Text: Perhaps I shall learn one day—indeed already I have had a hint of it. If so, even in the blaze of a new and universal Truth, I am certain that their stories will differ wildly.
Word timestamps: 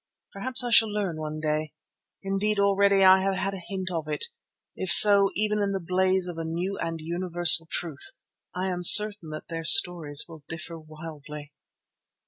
Perhaps 0.33 0.63
I 0.63 0.71
shall 0.71 0.89
learn 0.91 1.17
one 1.19 1.39
day—indeed 1.39 2.57
already 2.57 3.03
I 3.03 3.21
have 3.21 3.35
had 3.35 3.53
a 3.53 3.61
hint 3.67 3.91
of 3.91 4.07
it. 4.07 4.25
If 4.75 4.89
so, 4.91 5.29
even 5.35 5.59
in 5.61 5.73
the 5.73 5.79
blaze 5.79 6.27
of 6.27 6.39
a 6.39 6.43
new 6.43 6.75
and 6.79 6.99
universal 6.99 7.67
Truth, 7.69 8.09
I 8.55 8.67
am 8.69 8.81
certain 8.81 9.29
that 9.29 9.47
their 9.49 9.63
stories 9.63 10.25
will 10.27 10.43
differ 10.49 10.79
wildly. 10.79 11.53